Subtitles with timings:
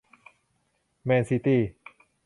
[1.03, 1.61] แมนซิตี้